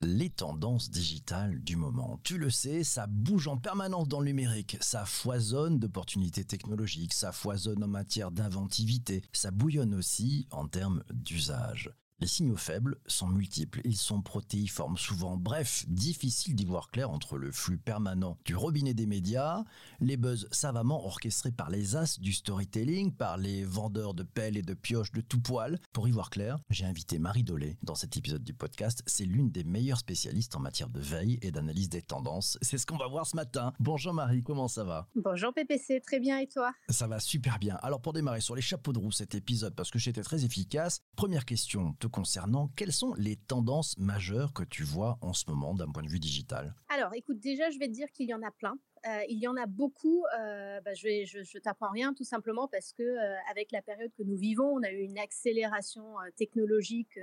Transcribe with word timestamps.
les 0.00 0.30
tendances 0.30 0.90
digitales 0.90 1.60
du 1.60 1.76
moment. 1.76 2.20
Tu 2.22 2.38
le 2.38 2.50
sais, 2.50 2.84
ça 2.84 3.06
bouge 3.06 3.48
en 3.48 3.56
permanence 3.56 4.08
dans 4.08 4.20
le 4.20 4.26
numérique, 4.26 4.76
ça 4.80 5.04
foisonne 5.04 5.78
d'opportunités 5.78 6.44
technologiques, 6.44 7.14
ça 7.14 7.32
foisonne 7.32 7.82
en 7.82 7.88
matière 7.88 8.30
d'inventivité, 8.30 9.22
ça 9.32 9.50
bouillonne 9.50 9.94
aussi 9.94 10.46
en 10.50 10.68
termes 10.68 11.02
d'usage. 11.12 11.90
Les 12.20 12.26
signaux 12.26 12.56
faibles 12.56 12.98
sont 13.06 13.28
multiples, 13.28 13.80
ils 13.84 13.96
sont 13.96 14.22
protéiformes 14.22 14.96
souvent, 14.96 15.36
bref, 15.36 15.84
difficile 15.86 16.56
d'y 16.56 16.64
voir 16.64 16.90
clair 16.90 17.10
entre 17.10 17.38
le 17.38 17.52
flux 17.52 17.78
permanent 17.78 18.36
du 18.44 18.56
robinet 18.56 18.92
des 18.92 19.06
médias, 19.06 19.62
les 20.00 20.16
buzz 20.16 20.48
savamment 20.50 21.06
orchestrés 21.06 21.52
par 21.52 21.70
les 21.70 21.94
as 21.94 22.18
du 22.18 22.32
storytelling, 22.32 23.12
par 23.12 23.36
les 23.36 23.62
vendeurs 23.62 24.14
de 24.14 24.24
pelles 24.24 24.56
et 24.56 24.62
de 24.62 24.74
pioches 24.74 25.12
de 25.12 25.20
tout 25.20 25.40
poil. 25.40 25.78
Pour 25.92 26.08
y 26.08 26.10
voir 26.10 26.30
clair, 26.30 26.58
j'ai 26.70 26.84
invité 26.84 27.20
Marie 27.20 27.44
Dolé 27.44 27.78
dans 27.84 27.94
cet 27.94 28.16
épisode 28.16 28.42
du 28.42 28.52
podcast, 28.52 29.00
c'est 29.06 29.24
l'une 29.24 29.52
des 29.52 29.62
meilleures 29.62 29.98
spécialistes 29.98 30.56
en 30.56 30.60
matière 30.60 30.88
de 30.88 30.98
veille 30.98 31.38
et 31.40 31.52
d'analyse 31.52 31.88
des 31.88 32.02
tendances. 32.02 32.58
C'est 32.62 32.78
ce 32.78 32.86
qu'on 32.86 32.96
va 32.96 33.06
voir 33.06 33.28
ce 33.28 33.36
matin. 33.36 33.72
Bonjour 33.78 34.12
Marie, 34.12 34.42
comment 34.42 34.66
ça 34.66 34.82
va? 34.82 35.06
Bonjour 35.14 35.54
PPC, 35.54 36.00
très 36.00 36.18
bien 36.18 36.38
et 36.38 36.48
toi? 36.48 36.72
Ça 36.88 37.06
va 37.06 37.20
super 37.20 37.60
bien. 37.60 37.76
Alors 37.76 38.00
pour 38.00 38.12
démarrer 38.12 38.40
sur 38.40 38.56
les 38.56 38.62
chapeaux 38.62 38.92
de 38.92 38.98
roue 38.98 39.12
cet 39.12 39.36
épisode, 39.36 39.76
parce 39.76 39.92
que 39.92 40.00
j'étais 40.00 40.22
très 40.22 40.44
efficace, 40.44 40.98
première 41.14 41.44
question, 41.44 41.92
concernant, 42.08 42.68
quelles 42.76 42.92
sont 42.92 43.14
les 43.14 43.36
tendances 43.36 43.96
majeures 43.98 44.52
que 44.52 44.62
tu 44.62 44.82
vois 44.82 45.18
en 45.20 45.32
ce 45.32 45.48
moment 45.48 45.74
d'un 45.74 45.90
point 45.90 46.02
de 46.02 46.08
vue 46.08 46.20
digital? 46.20 46.74
Alors, 46.88 47.14
écoute, 47.14 47.38
déjà, 47.40 47.70
je 47.70 47.78
vais 47.78 47.88
te 47.88 47.92
dire 47.92 48.10
qu'il 48.12 48.28
y 48.28 48.34
en 48.34 48.42
a 48.42 48.50
plein. 48.50 48.78
Euh, 49.06 49.22
il 49.28 49.38
y 49.38 49.46
en 49.46 49.56
a 49.56 49.66
beaucoup. 49.66 50.24
Euh, 50.38 50.80
bah, 50.80 50.94
je 50.94 51.24
je 51.24 51.58
t'apprends 51.58 51.90
rien 51.90 52.14
tout 52.14 52.24
simplement 52.24 52.68
parce 52.68 52.92
que 52.92 53.02
euh, 53.02 53.36
avec 53.50 53.70
la 53.72 53.82
période 53.82 54.12
que 54.16 54.22
nous 54.22 54.36
vivons, 54.36 54.66
on 54.66 54.82
a 54.82 54.90
eu 54.90 55.00
une 55.00 55.18
accélération 55.18 56.14
technologique 56.36 57.18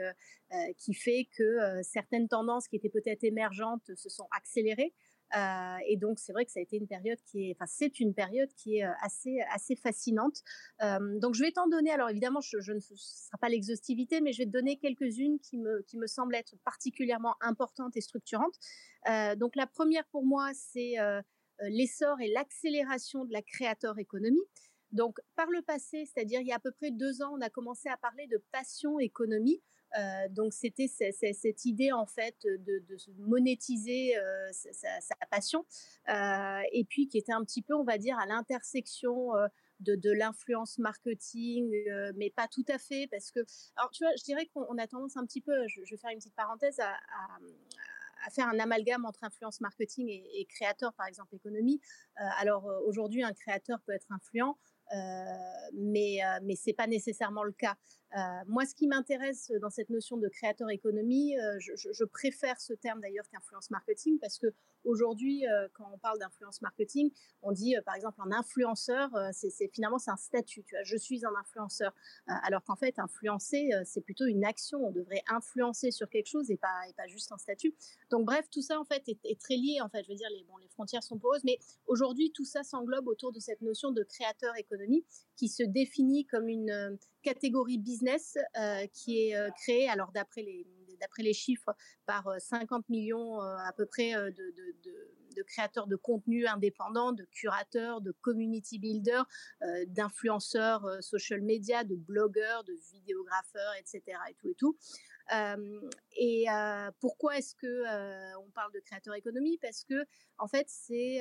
qui 0.78 0.94
fait 0.94 1.28
que 1.38 1.82
certaines 1.82 2.28
tendances 2.28 2.68
qui 2.68 2.76
étaient 2.78 2.90
peut-être 2.90 3.24
émergentes 3.24 3.94
se 3.96 4.10
sont 4.10 4.28
accélérées. 4.32 4.94
Euh, 5.36 5.78
et 5.88 5.98
donc 5.98 6.20
c'est 6.20 6.32
vrai 6.32 6.46
que 6.46 6.52
ça 6.52 6.60
a 6.60 6.64
été 6.64 6.78
une 6.78 6.88
période 6.88 7.20
qui 7.26 7.50
est, 7.50 7.56
enfin 7.56 7.66
c'est 7.68 8.00
une 8.00 8.14
période 8.14 8.50
qui 8.56 8.78
est 8.78 8.86
euh, 8.86 8.92
assez 9.02 9.40
assez 9.54 9.76
fascinante. 9.76 10.42
Euh, 10.82 11.20
donc 11.20 11.36
je 11.36 11.44
vais 11.44 11.52
t'en 11.52 11.68
donner. 11.68 11.92
Alors 11.92 12.10
évidemment, 12.10 12.42
je, 12.42 12.72
ne 12.72 12.80
ce 12.80 12.96
sera 12.96 13.38
pas 13.40 13.50
l'exhaustivité, 13.50 14.22
mais 14.22 14.32
je 14.32 14.40
vais 14.40 14.46
te 14.46 14.52
donner 14.52 14.78
quelques-unes 14.78 15.40
qui 15.40 15.58
me 15.58 15.82
qui 15.84 15.98
me 15.98 16.08
semblent 16.08 16.36
être 16.36 16.56
particulièrement 16.64 17.36
importantes 17.42 17.98
et 17.98 18.02
structurantes. 18.02 18.56
Donc 19.38 19.56
la 19.56 19.68
première 19.68 20.06
pour 20.08 20.26
moi, 20.26 20.52
c'est 20.54 20.96
l'essor 21.62 22.20
et 22.22 22.32
l'accélération 22.32 23.26
de 23.26 23.34
la 23.34 23.42
créateur 23.42 24.00
économie. 24.00 24.42
Donc, 24.92 25.20
par 25.36 25.50
le 25.50 25.62
passé, 25.62 26.06
c'est-à-dire 26.06 26.40
il 26.40 26.48
y 26.48 26.54
a 26.54 26.56
à 26.56 26.60
peu 26.60 26.72
près 26.72 26.90
deux 26.92 27.22
ans, 27.22 27.34
on 27.34 27.42
a 27.42 27.50
commencé 27.50 27.90
à 27.90 27.98
parler 27.98 28.28
de 28.28 28.42
passion 28.52 28.98
économie. 28.98 29.62
Euh, 29.98 30.28
donc, 30.30 30.54
c'était 30.54 30.88
cette 30.88 31.66
idée 31.66 31.92
en 31.92 32.06
fait 32.06 32.36
de, 32.44 32.80
de 32.80 32.98
monétiser 33.18 34.18
euh, 34.18 34.52
sa, 34.52 35.16
passion, 35.30 35.66
euh, 36.10 36.62
et 36.72 36.84
puis 36.86 37.08
qui 37.08 37.18
était 37.18 37.32
un 37.32 37.44
petit 37.44 37.62
peu, 37.62 37.76
on 37.76 37.84
va 37.84 37.98
dire, 37.98 38.18
à 38.20 38.26
l'intersection 38.26 39.32
de, 39.80 40.12
l'influence 40.12 40.78
marketing, 40.78 41.72
mais 42.16 42.30
pas 42.30 42.48
tout 42.48 42.66
à 42.70 42.78
fait, 42.78 43.08
parce 43.08 43.32
que, 43.32 43.40
alors 43.76 43.92
tu 43.92 44.04
vois, 44.04 44.14
je 44.18 44.24
dirais 44.24 44.48
qu'on 44.54 44.78
a 44.78 44.88
tendance 44.88 45.18
un 45.18 45.26
petit 45.26 45.42
peu, 45.42 45.68
je, 45.68 45.82
vais 45.82 45.98
faire 45.98 46.12
une 46.12 46.20
petite 46.20 46.36
parenthèse, 46.36 46.80
à, 46.80 46.94
faire 48.32 48.48
un 48.48 48.60
amalgame 48.60 49.06
entre 49.06 49.24
influence 49.24 49.62
marketing 49.62 50.10
et, 50.10 50.46
créateur, 50.46 50.94
par 50.94 51.06
exemple, 51.06 51.36
économie. 51.36 51.80
Alors 52.40 52.66
aujourd'hui, 52.86 53.24
un 53.24 53.34
créateur 53.34 53.80
peut 53.86 53.94
être 53.94 54.12
influent, 54.12 54.58
mais 55.74 56.24
euh, 56.24 56.40
mais 56.44 56.56
c'est 56.56 56.74
pas 56.74 56.88
nécessairement 56.88 57.44
le 57.44 57.52
cas. 57.52 57.76
Euh, 58.16 58.20
moi, 58.48 58.66
ce 58.66 58.74
qui 58.74 58.88
m'intéresse 58.88 59.52
dans 59.62 59.70
cette 59.70 59.90
notion 59.90 60.16
de 60.16 60.30
créateur 60.30 60.70
économie, 60.70 61.38
euh, 61.38 61.60
je, 61.60 62.06
préfère 62.06 62.62
ce 62.62 62.74
terme 62.74 63.02
d'ailleurs 63.02 63.28
qu'influence 63.30 63.70
marketing 63.72 64.20
parce 64.20 64.40
que 64.40 64.48
aujourd'hui, 64.86 65.46
euh, 65.48 65.68
quand 65.74 65.90
on 65.94 65.98
parle 65.98 66.20
d'influence 66.20 66.62
marketing, 66.62 67.12
on 67.42 67.52
dit 67.52 67.76
par 67.86 67.96
exemple 67.96 68.22
un 68.22 68.32
influenceur, 68.32 69.10
c'est 69.34 69.70
finalement 69.74 69.98
c'est 69.98 70.12
un 70.12 70.18
statut. 70.18 70.64
Tu 70.64 70.76
vois, 70.76 70.84
je 70.84 70.96
suis 70.96 71.26
un 71.26 71.36
influenceur, 71.40 71.94
alors 72.28 72.64
qu'en 72.64 72.76
fait, 72.76 72.98
influencer, 73.00 73.70
c'est 73.84 74.02
plutôt 74.02 74.26
une 74.26 74.46
action. 74.46 74.80
On 74.86 74.92
devrait 74.92 75.24
influencer 75.28 75.92
sur 75.92 76.10
quelque 76.10 76.28
chose 76.28 76.50
et 76.52 76.58
pas 76.58 76.88
et 76.88 76.94
pas 76.94 77.08
juste 77.08 77.32
un 77.32 77.38
statut. 77.38 77.76
Donc 78.12 78.26
bref, 78.26 78.48
tout 78.50 78.62
ça 78.62 78.80
en 78.80 78.86
fait 78.86 79.04
est, 79.10 79.20
est 79.26 79.40
très 79.40 79.56
lié. 79.56 79.80
En 79.82 79.90
fait, 79.90 80.04
je 80.04 80.10
veux 80.10 80.16
dire, 80.16 80.30
les 80.30 80.44
bon, 80.44 80.58
les 80.58 80.70
frontières 80.70 81.04
sont 81.04 81.18
poreuses, 81.18 81.44
mais 81.44 81.58
aujourd'hui, 81.88 82.32
tout 82.32 82.46
ça 82.46 82.64
s'englobe 82.64 83.08
autour 83.08 83.34
de 83.34 83.40
cette 83.40 83.62
notion 83.62 83.92
de 83.92 84.04
créateur 84.04 84.56
économie 84.58 85.04
qui 85.36 85.50
se 85.50 85.64
définit 85.64 86.26
comme 86.26 86.48
une 86.48 86.98
catégorie 87.26 87.80
business 87.80 88.38
euh, 88.58 88.86
qui 88.94 89.20
est 89.20 89.36
euh, 89.36 89.50
créée, 89.58 89.90
alors 89.90 90.12
d'après 90.12 90.44
les, 90.44 90.68
d'après 91.02 91.24
les 91.24 91.34
chiffres, 91.34 91.72
par 92.06 92.30
50 92.38 92.82
euh, 92.82 92.84
millions 92.90 93.40
à 93.42 93.74
peu 93.76 93.88
près 93.88 94.14
de, 94.14 94.32
de, 94.32 95.44
créateurs 95.48 95.88
de 95.88 95.98
contenu 95.98 96.48
indépendants, 96.48 97.12
de 97.12 97.26
curateurs, 97.26 98.00
de 98.00 98.12
community 98.22 98.80
builders, 98.80 99.26
d'influenceurs 99.88 101.04
social 101.04 101.42
media, 101.42 101.84
de 101.84 101.96
blogueurs, 101.96 102.64
de 102.64 102.74
vidéographeurs, 102.94 103.74
etc. 103.78 104.18
et 104.30 104.56
tout. 104.58 104.78
Et 105.32 106.46
pourquoi 107.00 107.38
est-ce 107.38 107.56
que 107.56 108.38
on 108.38 108.50
parle 108.52 108.72
de 108.74 108.80
créateur 108.80 109.16
économie? 109.16 109.58
Parce 109.62 109.84
que 109.84 110.06
en 110.38 110.48
fait, 110.48 110.66
c'est 110.68 111.20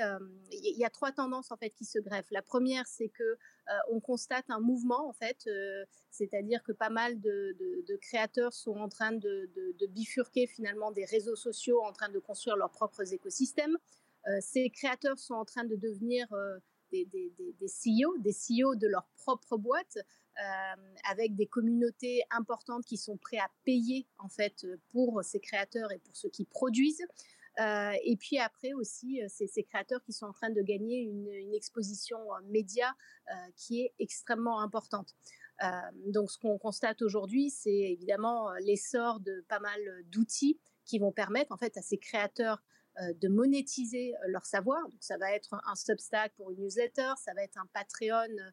il 0.51 0.77
y 0.79 0.85
a 0.85 0.91
trois 0.91 1.13
tendances 1.13 1.51
en 1.51 1.57
fait 1.57 1.71
qui 1.71 1.85
se 1.85 1.99
greffent. 1.99 2.31
La 2.31 2.43
première, 2.43 2.87
c'est 2.87 3.09
que 3.09 3.37
on 3.91 4.01
constate 4.01 4.45
un 4.49 4.61
mouvement 4.61 5.09
en 5.09 5.13
fait, 5.13 5.49
c'est-à-dire 6.11 6.63
que 6.63 6.73
pas 6.73 6.91
mal 6.91 7.21
de, 7.21 7.97
créateurs 8.01 8.53
sont 8.53 8.77
en 8.77 8.89
train 8.89 9.13
de, 9.13 9.51
bifurquer 9.89 10.47
finalement 10.47 10.93
des 10.93 11.05
réseaux 11.05 11.37
sociaux, 11.37 11.83
en 11.83 11.93
train 11.93 12.09
de 12.09 12.19
construire 12.19 12.57
leurs 12.57 12.73
propres 12.73 13.13
écosystèmes. 13.13 13.77
ces 14.41 14.71
créateurs 14.71 15.19
sont 15.19 15.35
en 15.35 15.45
train 15.45 15.65
de 15.65 15.77
devenir 15.77 16.27
des, 16.91 17.05
des, 17.07 17.31
des, 17.39 17.53
des 17.55 17.67
CEO, 17.67 18.17
des 18.19 18.33
CEO 18.33 18.75
de 18.77 18.87
leur 18.87 19.07
propre 19.17 19.57
boîte, 19.57 19.99
avec 21.09 21.37
des 21.37 21.47
communautés 21.47 22.23
importantes 22.31 22.85
qui 22.85 22.97
sont 22.97 23.17
prêts 23.17 23.39
à 23.39 23.49
payer 23.65 24.07
en 24.19 24.29
fait 24.29 24.67
pour 24.91 25.23
ces 25.23 25.41
créateurs 25.41 25.93
et 25.93 25.99
pour 25.99 26.17
ceux 26.17 26.29
qui 26.29 26.45
produisent. 26.45 27.07
Euh, 27.61 27.93
et 28.03 28.17
puis 28.17 28.39
après 28.39 28.73
aussi, 28.73 29.23
euh, 29.23 29.27
ces 29.29 29.63
créateurs 29.63 30.03
qui 30.03 30.13
sont 30.13 30.27
en 30.27 30.33
train 30.33 30.51
de 30.51 30.61
gagner 30.61 30.99
une, 30.99 31.55
exposition 31.55 32.19
euh, 32.19 32.41
média 32.47 32.97
euh, 33.31 33.35
qui 33.55 33.83
est 33.83 33.95
extrêmement 34.01 34.61
importante. 34.61 35.15
Euh, 35.63 35.69
donc 36.09 36.33
ce 36.33 36.39
qu'on 36.39 36.59
constate 36.59 37.01
aujourd'hui, 37.03 37.51
c'est 37.51 37.71
évidemment 37.71 38.53
l'essor 38.55 39.21
de 39.21 39.45
pas 39.49 39.61
mal 39.61 39.81
d'outils 40.07 40.59
qui 40.85 40.99
vont 40.99 41.13
permettre 41.13 41.53
en 41.53 41.57
fait 41.57 41.77
à 41.77 41.83
ces 41.83 41.97
créateurs 41.97 42.61
euh, 43.01 43.13
de 43.21 43.27
monétiser 43.27 44.15
leur 44.29 44.47
savoir. 44.47 44.81
Donc 44.89 45.03
ça 45.03 45.17
va 45.17 45.33
être 45.33 45.55
un 45.67 45.75
Substack 45.75 46.33
pour 46.37 46.53
une 46.53 46.61
newsletter, 46.61 47.13
ça 47.19 47.35
va 47.35 47.43
être 47.43 47.59
un 47.59 47.67
Patreon 47.73 48.31
euh, 48.39 48.51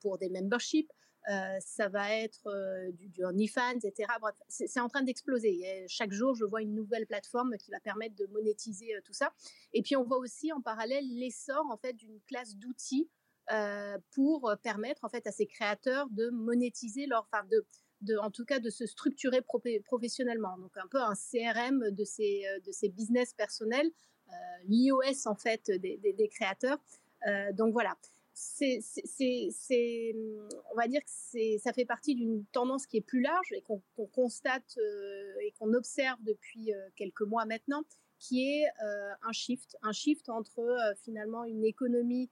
pour 0.00 0.18
des 0.18 0.28
memberships, 0.28 0.90
euh, 1.30 1.56
ça 1.60 1.88
va 1.88 2.16
être 2.16 2.48
euh, 2.48 2.90
du, 2.92 3.08
du 3.08 3.24
OnlyFans, 3.24 3.78
etc. 3.82 4.08
Bref, 4.20 4.34
c'est 4.48 4.80
en 4.80 4.88
train 4.88 5.02
d'exploser. 5.02 5.84
Chaque 5.86 6.12
jour, 6.12 6.34
je 6.34 6.44
vois 6.44 6.62
une 6.62 6.74
nouvelle 6.74 7.06
plateforme 7.06 7.56
qui 7.58 7.70
va 7.70 7.78
permettre 7.78 8.16
de 8.16 8.26
monétiser 8.26 8.92
tout 9.04 9.12
ça. 9.12 9.32
Et 9.72 9.82
puis 9.82 9.94
on 9.94 10.02
voit 10.02 10.18
aussi 10.18 10.52
en 10.52 10.60
parallèle 10.60 11.04
l'essor 11.16 11.64
en 11.70 11.76
fait 11.76 11.92
d'une 11.92 12.20
classe 12.22 12.56
d'outils 12.56 13.08
euh, 13.52 13.98
pour 14.12 14.52
permettre 14.62 15.04
en 15.04 15.08
fait 15.08 15.26
à 15.26 15.32
ces 15.32 15.46
créateurs 15.46 16.08
de 16.10 16.30
monétiser 16.30 17.06
leur, 17.06 17.28
enfin 17.32 17.44
de 17.48 17.64
en 18.20 18.30
tout 18.30 18.44
cas, 18.44 18.60
de 18.60 18.70
se 18.70 18.86
structurer 18.86 19.40
pro 19.42 19.60
professionnellement. 19.84 20.56
Donc, 20.58 20.76
un 20.76 20.88
peu 20.88 21.00
un 21.00 21.14
CRM 21.14 21.90
de 21.90 22.04
ces, 22.04 22.44
euh, 22.46 22.60
de 22.60 22.72
ces 22.72 22.88
business 22.88 23.32
personnels, 23.34 23.90
euh, 24.28 24.32
l'iOS, 24.66 25.26
en 25.26 25.34
fait, 25.34 25.70
des, 25.70 26.28
créateurs. 26.32 26.78
Euh, 27.26 27.52
donc, 27.52 27.72
voilà. 27.72 27.96
C'est, 28.34 28.80
on 30.72 30.76
va 30.76 30.88
dire 30.88 31.02
que 31.02 31.58
ça 31.58 31.72
fait 31.72 31.84
partie 31.84 32.14
d'une 32.14 32.44
tendance 32.46 32.86
qui 32.86 32.96
est 32.96 33.02
plus 33.02 33.20
large 33.20 33.52
et 33.52 33.62
qu'on, 33.62 33.82
constate 34.06 34.78
euh, 34.78 35.34
et 35.42 35.52
qu'on 35.52 35.74
observe 35.74 36.18
depuis 36.22 36.72
euh, 36.72 36.88
quelques 36.96 37.22
mois 37.22 37.44
maintenant, 37.44 37.82
qui 38.18 38.48
est 38.48 38.64
euh, 38.82 39.12
un 39.22 39.32
shift, 39.32 39.76
un 39.82 39.92
shift 39.92 40.28
entre 40.28 40.76
finalement 41.02 41.44
une 41.44 41.64
économie 41.64 42.30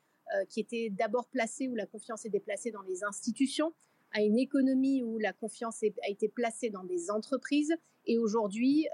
qui 0.48 0.60
était 0.60 0.90
d'abord 0.90 1.26
placée 1.26 1.66
où 1.66 1.74
la 1.74 1.86
confiance 1.86 2.24
est 2.24 2.28
déplacée 2.28 2.70
dans 2.70 2.82
les 2.82 3.02
institutions, 3.02 3.74
à 4.12 4.22
une 4.22 4.38
économie 4.38 5.02
où 5.02 5.18
la 5.18 5.32
confiance 5.32 5.82
a 5.82 6.08
été 6.08 6.28
placée 6.28 6.70
dans 6.70 6.84
des 6.84 7.10
entreprises 7.10 7.74
et 8.06 8.16
aujourd'hui, 8.16 8.86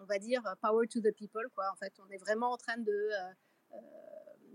on 0.00 0.04
va 0.04 0.20
dire 0.20 0.44
power 0.62 0.86
to 0.86 1.00
the 1.00 1.12
people. 1.12 1.48
Quoi. 1.56 1.64
En 1.72 1.76
fait, 1.76 1.92
on 1.98 2.08
est 2.12 2.18
vraiment 2.18 2.52
en 2.52 2.56
train 2.56 2.78
de 2.78 3.10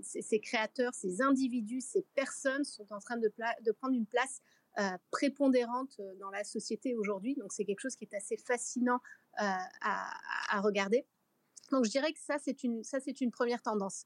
ces, 0.04 0.40
créateurs, 0.40 0.94
ces 0.94 1.22
individus, 1.22 1.82
ces 1.82 2.04
personnes 2.16 2.64
sont 2.64 2.92
en 2.92 3.00
train 3.00 3.18
de, 3.18 3.32
prendre 3.72 3.96
une 3.96 4.06
place 4.06 4.42
euh, 4.80 4.84
prépondérante 5.12 6.00
dans 6.20 6.30
la 6.30 6.44
société 6.44 6.96
aujourd'hui. 6.96 7.36
Donc 7.36 7.52
c'est 7.52 7.66
quelque 7.66 7.82
chose 7.82 7.96
qui 7.96 8.06
est 8.06 8.16
assez 8.16 8.38
fascinant 8.38 9.00
euh, 9.42 9.46
à, 9.82 10.62
regarder. 10.62 11.06
Donc 11.72 11.86
je 11.86 11.92
dirais 11.92 12.12
que 12.14 12.20
ça 12.20 12.38
c'est 12.40 13.22
une 13.22 13.32
première 13.32 13.62
tendance. 13.62 14.06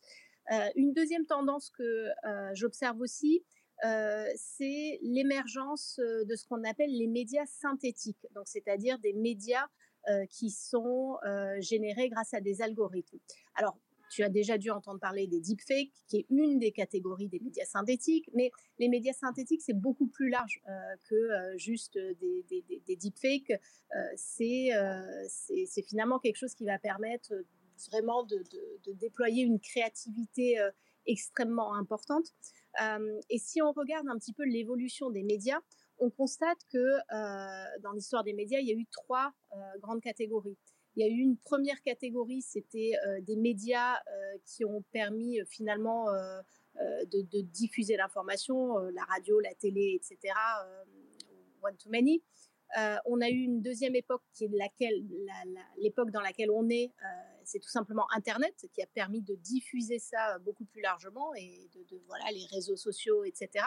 Euh, 0.52 0.70
une 0.76 0.94
deuxième 0.94 1.26
tendance 1.26 1.72
que 1.72 2.08
j'observe 2.54 3.00
aussi, 3.00 3.44
euh, 3.84 4.26
c'est 4.36 5.00
l'émergence 5.02 6.00
euh, 6.00 6.24
de 6.26 6.36
ce 6.36 6.46
qu'on 6.46 6.64
appelle 6.64 6.92
les 6.92 7.08
médias 7.08 7.46
synthétiques, 7.46 8.26
donc 8.34 8.48
c'est-à-dire 8.48 9.00
des 9.00 9.14
médias 9.14 9.68
qui 10.30 10.52
sont 10.52 11.18
générés 11.58 12.10
grâce 12.10 12.36
à 12.36 12.40
des 12.40 12.62
algorithmes. 12.62 13.18
Alors, 13.56 13.76
tu 14.10 14.24
as 14.24 14.30
déjà 14.30 14.58
dû 14.58 14.70
entendre 14.70 15.00
parler 15.00 15.28
des 15.28 15.40
deepfakes, 15.40 15.92
qui 16.08 16.18
est 16.18 16.26
une 16.30 16.60
des 16.60 16.72
catégories 16.72 17.28
des 17.28 17.40
médias 17.40 17.66
synthétiques, 17.66 18.30
mais 18.34 18.52
les 18.80 18.90
médias 18.90 19.14
synthétiques, 19.14 19.62
c'est 19.62 19.78
beaucoup 19.78 20.08
plus 20.08 20.30
large 20.30 20.62
que 21.10 21.58
juste 21.58 21.98
des, 21.98 22.96
deepfakes. 22.98 23.54
c'est 24.16 24.72
finalement 25.88 26.20
quelque 26.20 26.38
chose 26.38 26.54
qui 26.56 26.66
va 26.66 26.80
permettre 26.80 27.34
vraiment 27.92 28.24
de, 28.24 28.44
déployer 28.94 29.44
une 29.44 29.60
créativité 29.60 30.58
extrêmement 31.06 31.76
importante. 31.76 32.28
et 33.30 33.38
si 33.38 33.62
on 33.62 33.72
regarde 33.72 34.08
un 34.08 34.18
petit 34.18 34.34
peu 34.34 34.46
l'évolution 34.46 35.10
des 35.10 35.24
médias, 35.24 35.60
on 36.00 36.10
constate 36.10 36.60
que 36.72 37.82
dans 37.82 37.92
l'histoire 37.94 38.24
des 38.24 38.34
médias, 38.34 38.60
il 38.60 38.68
y 38.68 38.72
a 38.72 38.76
eu 38.76 38.86
trois 38.88 39.34
grandes 39.82 40.02
catégories. 40.02 40.58
Il 40.96 41.06
y 41.06 41.10
a 41.10 41.12
eu 41.12 41.20
une 41.20 41.38
première 41.38 41.82
catégorie, 41.82 42.42
c'était 42.42 42.94
des 43.22 43.36
médias 43.36 43.96
qui 44.46 44.64
ont 44.64 44.82
permis 44.92 45.40
finalement 45.46 46.06
de, 46.76 47.42
diffuser 47.42 47.98
l'information, 47.98 48.78
la 48.78 49.04
radio, 49.04 49.40
la 49.42 49.54
télé, 49.56 50.00
etc. 50.00 50.34
one 51.62 51.76
to 51.78 51.90
many. 51.90 52.24
on 53.06 53.22
a 53.22 53.30
eu 53.30 53.40
une 53.40 53.62
deuxième 53.62 53.96
époque 53.96 54.24
qui 54.34 54.46
est 54.46 54.52
l'époque 55.78 56.12
dans 56.12 56.22
laquelle 56.22 56.52
on 56.52 56.70
est, 56.70 56.92
c'est 57.44 57.60
tout 57.60 57.70
simplement 57.70 58.08
Internet 58.16 58.54
qui 58.74 58.82
a 58.82 58.88
permis 58.88 59.22
de 59.22 59.36
diffuser 59.36 60.00
ça 60.00 60.40
beaucoup 60.40 60.66
plus 60.66 60.82
largement 60.82 61.34
et 61.36 61.70
de, 61.74 62.02
voilà 62.08 62.26
les 62.32 62.46
réseaux 62.52 62.76
sociaux, 62.76 63.24
etc. 63.24 63.66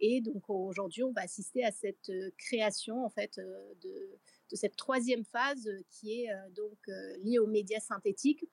Et 0.00 0.20
donc 0.20 0.48
aujourd'hui, 0.48 1.02
on 1.02 1.12
va 1.12 1.22
assister 1.22 1.64
à 1.64 1.72
cette 1.72 2.10
création 2.36 3.04
en 3.04 3.10
fait 3.10 3.40
de, 3.82 4.18
cette 4.52 4.76
troisième 4.76 5.24
phase 5.24 5.68
qui 5.90 6.22
est 6.22 6.28
donc 6.54 6.78
liée 7.22 7.38
aux 7.38 7.46
médias 7.46 7.80
synthétiques 7.80 8.44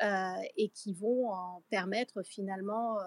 et 0.00 0.68
qui 0.70 0.92
vont 0.94 1.30
en 1.30 1.62
permettre 1.70 2.22
finalement 2.22 2.98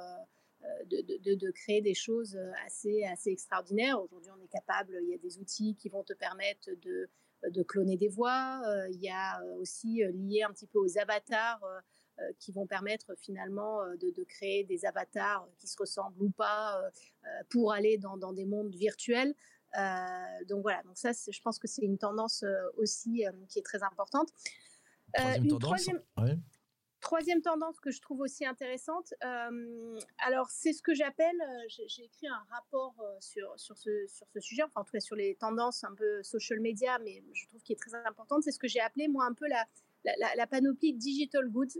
de, 0.86 1.52
créer 1.52 1.82
des 1.82 1.94
choses 1.94 2.38
assez, 2.66 3.04
assez 3.04 3.32
extraordinaires. 3.32 4.02
Aujourd'hui, 4.02 4.32
on 4.38 4.44
est 4.44 4.50
capable, 4.50 4.98
il 5.02 5.10
y 5.10 5.16
a 5.16 5.18
des 5.18 5.40
outils 5.40 5.76
qui 5.76 5.90
vont 5.90 6.04
te 6.04 6.14
permettre 6.14 6.70
de, 6.82 7.10
de 7.44 7.64
cloner 7.64 7.98
des 7.98 8.10
voix. 8.10 8.62
Euh, 8.66 8.88
il 8.90 9.02
y 9.02 9.10
a 9.10 9.42
euh, 9.42 9.56
aussi 9.58 10.04
euh, 10.04 10.12
lié 10.12 10.44
un 10.44 10.52
petit 10.52 10.68
peu 10.68 10.80
aux 10.80 10.98
avatars 10.98 11.62
qui 12.40 12.52
vont 12.52 12.66
permettre 12.66 13.14
finalement 13.18 13.82
de, 14.00 14.24
créer 14.24 14.64
des 14.64 14.86
avatars 14.86 15.48
qui 15.58 15.68
se 15.68 15.78
ressemblent 15.78 16.22
ou 16.22 16.30
pas 16.30 16.82
pour 17.50 17.74
aller 17.74 17.98
dans, 17.98 18.34
des 18.34 18.46
mondes 18.46 18.74
virtuels. 18.76 19.34
donc 20.48 20.62
voilà, 20.62 20.82
donc 20.84 20.98
ça, 20.98 21.12
je 21.12 21.42
pense 21.42 21.60
que 21.60 21.68
c'est 21.68 21.84
une 21.84 21.98
tendance 21.98 22.44
aussi 22.78 23.24
qui 23.50 23.60
est 23.60 23.66
très 23.66 23.84
importante. 23.84 24.30
une 25.16 25.60
troisième, 25.60 26.02
Troisième 27.00 27.42
tendance 27.42 27.80
que 27.80 27.92
je 27.92 28.02
trouve 28.02 28.22
aussi 28.22 28.44
intéressante, 28.44 29.14
euh, 29.24 30.00
alors 30.18 30.50
c'est 30.50 30.74
ce 30.74 30.82
que 30.82 30.96
j'appelle, 30.96 31.40
euh, 31.40 31.86
j'ai 31.88 32.04
écrit 32.04 32.28
un 32.28 32.44
rapport 32.50 32.96
euh, 33.00 33.16
sur, 33.20 33.54
sur, 33.60 33.78
ce, 33.78 34.08
sur 34.08 34.28
ce 34.34 34.40
sujet, 34.40 34.64
enfin 34.64 34.82
en 34.82 34.84
tout 34.84 34.94
cas 34.94 35.00
sur 35.00 35.16
les 35.16 35.36
tendances 35.36 35.84
un 35.84 35.94
peu 35.94 36.24
social 36.24 36.60
media, 36.60 36.98
mais 37.00 37.24
je 37.34 37.46
trouve 37.48 37.62
qu'il 37.62 37.76
est 37.76 37.80
très 37.80 37.94
importante, 38.06 38.42
c'est 38.44 38.52
ce 38.52 38.58
que 38.58 38.68
j'ai 38.68 38.80
appelé 38.80 39.08
moi 39.08 39.26
un 39.26 39.34
peu 39.34 39.48
la, 39.48 39.64
la, 40.06 40.48
panoplie 40.48 40.94
digital 40.94 41.50
goods, 41.50 41.80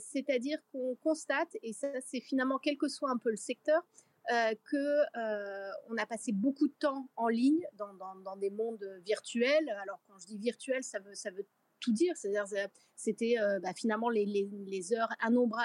c'est-à-dire 0.00 0.58
qu'on 0.72 0.96
constate, 0.96 1.56
et 1.62 1.72
ça 1.72 1.88
c'est 2.00 2.20
finalement 2.20 2.58
quel 2.58 2.76
que 2.76 2.88
soit 2.88 3.10
un 3.10 3.18
peu 3.18 3.30
le 3.30 3.36
secteur, 3.36 3.82
que 4.28 5.90
on 5.90 5.96
a 5.96 6.06
passé 6.06 6.32
beaucoup 6.32 6.68
de 6.68 6.74
temps 6.78 7.08
en 7.16 7.28
ligne 7.28 7.64
dans, 7.74 8.36
des 8.36 8.50
mondes 8.50 8.84
virtuels. 9.04 9.68
Alors 9.82 10.00
quand 10.06 10.18
je 10.18 10.26
dis 10.26 10.38
virtuel, 10.38 10.82
ça 10.82 10.98
veut, 10.98 11.46
tout 11.80 11.92
dire. 11.92 12.16
C'est-à-dire, 12.16 12.68
c'était 12.94 13.38
euh, 13.38 13.58
bah, 13.60 13.72
finalement 13.74 14.10
les, 14.10 14.26
les, 14.26 14.92
heures, 14.92 15.08
un 15.20 15.30
nombre, 15.30 15.58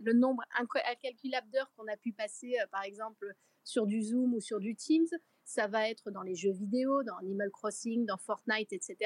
le 0.00 0.12
nombre 0.12 0.42
incalculable 0.58 1.48
d'heures 1.50 1.72
qu'on 1.76 1.86
a 1.86 1.96
pu 1.96 2.12
passer, 2.12 2.56
euh, 2.60 2.66
par 2.70 2.82
exemple, 2.82 3.32
sur 3.64 3.86
du 3.86 4.02
Zoom 4.02 4.34
ou 4.34 4.40
sur 4.40 4.60
du 4.60 4.74
Teams. 4.74 5.08
Ça 5.44 5.66
va 5.66 5.88
être 5.88 6.10
dans 6.10 6.22
les 6.22 6.34
jeux 6.34 6.52
vidéo, 6.52 7.02
dans 7.02 7.16
Animal 7.16 7.50
Crossing, 7.50 8.04
dans 8.06 8.18
Fortnite, 8.18 8.72
etc. 8.72 8.96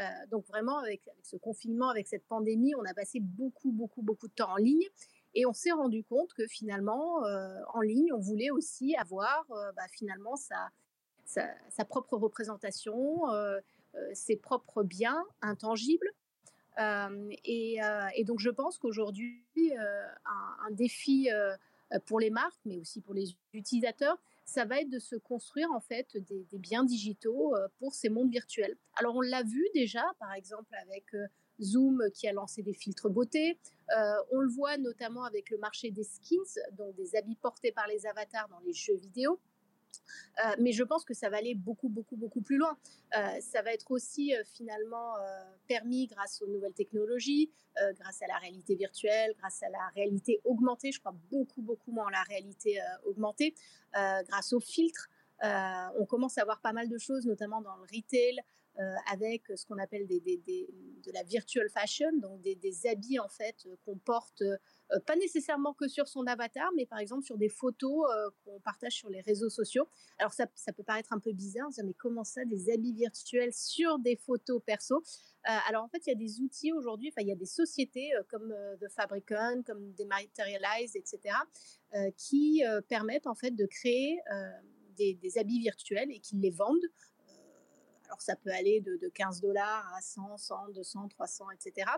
Euh, 0.00 0.26
donc 0.30 0.46
vraiment, 0.46 0.78
avec, 0.78 1.02
ce 1.22 1.36
confinement, 1.36 1.88
avec 1.88 2.08
cette 2.08 2.26
pandémie, 2.26 2.74
on 2.74 2.84
a 2.84 2.94
passé 2.94 3.20
beaucoup, 3.20 3.72
beaucoup, 3.72 4.02
beaucoup 4.02 4.28
de 4.28 4.32
temps 4.32 4.52
en 4.52 4.56
ligne. 4.56 4.86
Et 5.34 5.46
on 5.46 5.52
s'est 5.52 5.72
rendu 5.72 6.04
compte 6.04 6.32
que 6.34 6.46
finalement, 6.46 7.22
en 7.74 7.80
ligne, 7.80 8.12
on 8.12 8.20
voulait 8.20 8.50
aussi 8.50 8.94
avoir 8.94 9.44
bah, 9.48 9.82
finalement 9.90 10.36
sa, 10.36 10.70
sa, 11.24 11.84
propre 11.84 12.16
représentation, 12.16 13.28
euh, 13.96 14.10
ses 14.12 14.36
propres 14.36 14.82
biens 14.82 15.24
intangibles. 15.40 16.10
Euh, 16.80 17.30
et, 17.44 17.82
euh, 17.82 18.08
donc 18.24 18.40
je 18.40 18.50
pense 18.50 18.78
qu'aujourd'hui, 18.78 19.44
un, 19.76 20.70
défi 20.70 21.28
pour 22.06 22.18
les 22.18 22.30
marques, 22.30 22.60
mais 22.64 22.78
aussi 22.78 23.00
pour 23.00 23.14
les 23.14 23.36
utilisateurs, 23.52 24.18
ça 24.44 24.64
va 24.64 24.80
être 24.80 24.90
de 24.90 24.98
se 24.98 25.16
construire 25.16 25.70
en 25.72 25.80
fait 25.80 26.16
des, 26.16 26.44
des 26.44 26.58
biens 26.58 26.84
digitaux 26.84 27.54
pour 27.78 27.94
ces 27.94 28.08
mondes 28.08 28.30
virtuels. 28.30 28.76
Alors 28.96 29.16
on 29.16 29.20
l'a 29.20 29.42
vu 29.42 29.66
déjà, 29.74 30.04
par 30.18 30.32
exemple 30.34 30.74
avec 30.82 31.06
Zoom 31.60 32.02
qui 32.14 32.28
a 32.28 32.32
lancé 32.32 32.62
des 32.62 32.74
filtres 32.74 33.08
beauté. 33.08 33.58
on 34.30 34.40
le 34.40 34.48
voit 34.48 34.76
notamment 34.76 35.24
avec 35.24 35.50
le 35.50 35.58
marché 35.58 35.90
des 35.90 36.04
skins, 36.04 36.60
donc 36.72 36.94
des 36.96 37.16
habits 37.16 37.36
portés 37.36 37.72
par 37.72 37.86
les 37.86 38.06
avatars 38.06 38.48
dans 38.48 38.60
les 38.60 38.72
jeux 38.72 38.96
vidéo. 38.96 39.40
Euh, 40.44 40.50
mais 40.58 40.72
je 40.72 40.82
pense 40.82 41.04
que 41.04 41.14
ça 41.14 41.28
va 41.28 41.38
aller 41.38 41.54
beaucoup, 41.54 41.88
beaucoup, 41.88 42.16
beaucoup 42.16 42.40
plus 42.40 42.56
loin. 42.56 42.76
Euh, 43.16 43.40
ça 43.40 43.62
va 43.62 43.72
être 43.72 43.90
aussi 43.90 44.34
euh, 44.34 44.42
finalement 44.44 45.14
permis 45.68 46.06
grâce 46.06 46.42
aux 46.42 46.46
nouvelles 46.46 46.74
technologies, 46.74 47.50
grâce 47.98 48.22
à 48.22 48.26
la 48.26 48.36
réalité 48.38 48.74
virtuelle, 48.74 49.34
grâce 49.38 49.62
à 49.62 49.68
la 49.68 49.88
réalité 49.94 50.40
augmentée. 50.44 50.92
Je 50.92 51.00
crois 51.00 51.14
beaucoup, 51.30 51.62
beaucoup 51.62 51.92
moins 51.92 52.10
la 52.10 52.22
réalité 52.22 52.78
augmentée, 53.04 53.54
grâce 53.94 54.52
aux 54.52 54.60
filtres. 54.60 55.08
on 55.42 56.06
commence 56.06 56.38
à 56.38 56.44
voir 56.44 56.60
pas 56.60 56.72
mal 56.72 56.88
de 56.88 56.98
choses, 56.98 57.26
notamment 57.26 57.60
dans 57.62 57.76
le 57.76 57.82
retail, 57.82 58.40
avec 59.10 59.44
ce 59.54 59.66
qu'on 59.66 59.78
appelle 59.78 60.06
de 60.06 61.12
la 61.12 61.22
virtual 61.22 61.68
fashion, 61.70 62.10
donc 62.18 62.40
des, 62.42 62.86
habits 62.86 63.18
en 63.18 63.28
fait 63.28 63.66
qu'on 63.84 63.98
porte 63.98 64.42
euh, 64.92 65.00
pas 65.00 65.16
nécessairement 65.16 65.72
que 65.72 65.88
sur 65.88 66.08
son 66.08 66.26
avatar, 66.26 66.70
mais 66.76 66.86
par 66.86 66.98
exemple 66.98 67.24
sur 67.24 67.38
des 67.38 67.48
photos 67.48 68.06
euh, 68.10 68.30
qu'on 68.44 68.60
partage 68.60 68.92
sur 68.92 69.08
les 69.08 69.20
réseaux 69.20 69.48
sociaux. 69.48 69.88
Alors 70.18 70.32
ça, 70.32 70.46
peut 70.46 70.82
paraître 70.82 71.12
un 71.12 71.18
peu 71.18 71.32
bizarre, 71.32 71.68
mais 71.84 71.94
comment 71.94 72.24
ça, 72.24 72.44
des 72.44 72.70
habits 72.70 72.92
virtuels 72.92 73.52
sur 73.52 73.98
des 73.98 74.16
photos 74.16 74.62
perso? 74.64 74.96
Euh, 74.96 75.52
Alors 75.68 75.84
en 75.84 75.88
fait, 75.88 76.06
il 76.06 76.10
y 76.10 76.12
a 76.12 76.16
des 76.16 76.40
outils 76.40 76.72
aujourd'hui, 76.72 77.08
enfin 77.08 77.22
il 77.22 77.28
y 77.28 77.32
a 77.32 77.36
des 77.36 77.46
sociétés 77.46 78.10
comme 78.28 78.54
The 78.80 78.88
Fabricon, 78.90 79.62
comme 79.64 79.94
Dematerialize, 79.94 80.96
etc., 80.96 81.34
qui 82.16 82.62
permettent 82.88 83.26
en 83.26 83.34
fait 83.34 83.52
de 83.52 83.66
créer 83.66 84.18
des, 84.96 85.14
des, 85.14 85.38
habits 85.38 85.60
virtuels 85.60 86.10
et 86.10 86.20
qui 86.20 86.36
les 86.36 86.50
vendent 86.50 86.88
alors 88.14 88.22
ça 88.22 88.36
peut 88.36 88.52
aller 88.52 88.80
de, 88.80 89.08
15 89.08 89.40
dollars 89.40 89.92
à 89.96 90.00
100, 90.00 90.36
100, 90.36 90.68
200, 90.68 91.08
300, 91.08 91.46
etc. 91.50 91.90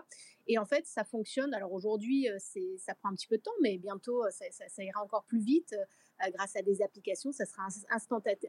Et 0.47 0.57
en 0.57 0.65
fait, 0.65 0.87
ça 0.87 1.03
fonctionne. 1.03 1.53
Alors 1.53 1.71
aujourd'hui, 1.73 2.27
euh, 2.27 2.39
ça 2.79 2.95
prend 2.95 3.09
un 3.09 3.13
petit 3.13 3.27
peu 3.27 3.37
de 3.37 3.43
temps, 3.43 3.51
mais 3.61 3.77
bientôt, 3.77 4.25
euh, 4.25 4.29
ça, 4.31 4.83
ira 4.83 5.03
encore 5.03 5.25
plus 5.25 5.41
vite 5.41 5.73
euh, 5.73 6.31
grâce 6.31 6.55
à 6.55 6.63
des 6.63 6.81
applications. 6.81 7.31
Ça 7.31 7.45
sera 7.45 7.67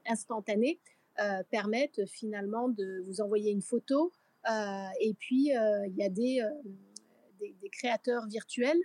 instantané, 0.07 0.81
permettre 1.51 2.07
finalement 2.07 2.71
de 2.71 3.03
vous 3.07 3.21
envoyer 3.21 3.51
une 3.51 3.61
photo. 3.61 4.13
et 5.01 5.15
puis, 5.19 5.51
il 5.51 5.95
y 5.95 6.03
a 6.03 6.09
des, 6.09 6.41
des, 7.39 7.69
créateurs 7.71 8.27
virtuels 8.29 8.81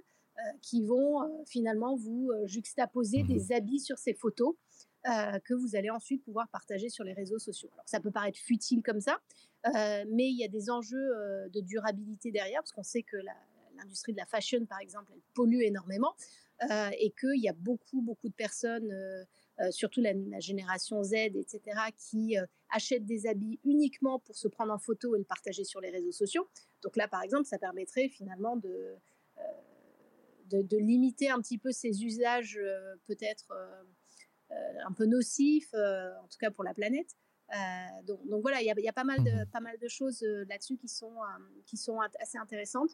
qui 0.61 0.83
vont 0.83 1.45
finalement 1.45 1.95
vous 1.95 2.31
juxtaposer 2.45 3.23
mmh 3.23 3.27
des 3.27 3.51
habits 3.53 3.79
sur 3.79 3.97
ces 3.97 4.13
photos. 4.13 4.55
Euh, 5.05 5.37
que 5.39 5.53
vous 5.53 5.75
allez 5.75 5.89
ensuite 5.89 6.23
pouvoir 6.23 6.47
partager 6.47 6.87
sur 6.87 7.03
les 7.03 7.11
réseaux 7.11 7.37
sociaux. 7.37 7.69
Alors 7.73 7.83
ça 7.85 7.99
peut 7.99 8.09
paraître 8.09 8.39
futile 8.39 8.81
comme 8.81 9.01
ça, 9.01 9.19
euh, 9.67 10.05
mais 10.07 10.29
il 10.29 10.37
y 10.37 10.45
a 10.45 10.47
des 10.47 10.69
enjeux 10.69 11.13
euh, 11.17 11.49
de 11.49 11.59
durabilité 11.59 12.31
derrière, 12.31 12.61
parce 12.61 12.71
qu'on 12.71 12.83
sait 12.83 13.03
que 13.03 13.17
l'industrie 13.75 14.13
de 14.13 14.17
la 14.17 14.25
fashion, 14.25 14.65
par 14.65 14.79
exemple, 14.79 15.11
elle 15.13 15.21
pollue 15.33 15.61
énormément, 15.61 16.15
et 16.97 17.11
qu'il 17.19 17.41
y 17.41 17.49
a 17.49 17.53
beaucoup, 17.53 18.01
beaucoup 18.01 18.29
de 18.29 18.33
personnes, 18.33 18.89
surtout 19.71 19.99
la, 19.99 20.13
génération 20.39 21.03
Z, 21.03 21.13
etc., 21.13 21.61
qui 21.97 22.37
achètent 22.69 23.05
des 23.05 23.27
habits 23.27 23.59
uniquement 23.65 24.19
pour 24.19 24.37
se 24.37 24.47
prendre 24.47 24.71
en 24.71 24.79
photo 24.79 25.13
et 25.15 25.17
le 25.17 25.25
partager 25.25 25.65
sur 25.65 25.81
les 25.81 25.89
réseaux 25.89 26.13
sociaux. 26.13 26.47
Donc 26.81 26.95
là, 26.95 27.09
par 27.09 27.21
exemple, 27.21 27.43
ça 27.43 27.57
permettrait 27.57 28.07
finalement 28.07 28.55
de, 28.55 28.95
de, 30.51 30.77
limiter 30.77 31.29
un 31.29 31.41
petit 31.41 31.57
peu 31.57 31.73
ces 31.73 32.05
usages 32.05 32.57
peut-être 33.07 33.51
un 34.85 34.91
peu 34.93 35.05
nocif, 35.05 35.69
euh, 35.73 36.11
en 36.19 36.27
tout 36.27 36.37
cas 36.39 36.51
pour 36.51 36.63
la 36.63 36.73
planète. 36.73 37.15
Euh, 37.53 37.57
donc, 38.05 38.25
donc, 38.27 38.41
voilà, 38.41 38.61
il 38.61 38.65
y 38.65 38.89
a, 38.89 38.93
pas, 38.93 39.03
mal 39.03 39.23
de, 39.23 39.31
mhm. 39.31 39.45
pas 39.51 39.59
mal 39.59 39.77
de 39.77 39.87
choses 39.87 40.23
là-dessus 40.47 40.77
qui 40.77 40.87
sont, 40.87 41.15
qui 41.65 41.77
sont 41.77 41.99
assez 42.19 42.37
intéressantes. 42.37 42.91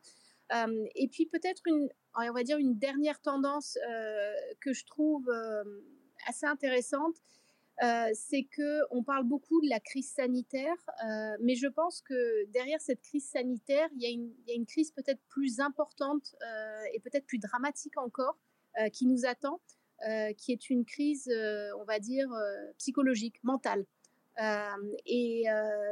et 0.51 1.07
puis 1.07 1.27
peut-être 1.27 1.61
une, 1.67 1.89
on 2.15 2.33
va 2.33 2.43
dire 2.43 2.57
une 2.57 2.77
dernière 2.77 3.21
tendance 3.21 3.77
que 4.61 4.73
je 4.73 4.85
trouve 4.85 5.29
assez 6.27 6.45
intéressante, 6.45 7.15
c'est 8.13 8.43
que 8.43 8.81
on 8.91 9.03
parle 9.03 9.23
beaucoup 9.23 9.61
de 9.61 9.69
la 9.69 9.79
crise 9.79 10.11
sanitaire, 10.11 10.75
mais 11.39 11.55
je 11.55 11.67
pense 11.67 12.01
que 12.01 12.45
derrière 12.47 12.81
cette 12.81 13.01
crise 13.01 13.29
sanitaire, 13.29 13.87
il 13.95 14.01
y 14.01 14.07
a 14.07 14.09
une, 14.09 14.33
il 14.39 14.49
y 14.49 14.51
a 14.51 14.55
une 14.55 14.65
crise 14.65 14.91
peut-être 14.91 15.21
plus 15.29 15.59
importante 15.59 16.35
et 16.93 16.99
peut-être 16.99 17.27
plus 17.27 17.39
dramatique 17.39 17.97
encore 17.97 18.37
qui 18.91 19.05
nous 19.05 19.25
attend, 19.25 19.61
qui 20.37 20.51
est 20.51 20.69
une 20.69 20.85
crise, 20.85 21.29
on 21.77 21.83
va 21.83 21.99
dire, 21.99 22.29
psychologique, 22.77 23.43
mentale. 23.43 23.85
et 25.05 25.43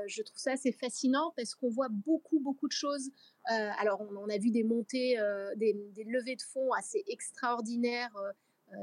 je 0.07 0.21
trouve 0.21 0.37
ça 0.37 0.53
assez 0.53 0.71
fascinant 0.71 1.33
parce 1.35 1.55
qu'on 1.55 1.69
voit 1.69 1.89
beaucoup, 1.89 2.39
beaucoup 2.39 2.67
de 2.67 2.73
choses. 2.73 3.09
alors, 3.45 4.01
on, 4.01 4.29
a 4.29 4.37
vu 4.37 4.51
des 4.51 4.63
montées, 4.63 5.17
des, 5.57 5.75
levées 6.05 6.35
de 6.35 6.41
fonds 6.41 6.71
assez 6.73 7.03
extraordinaires 7.07 8.15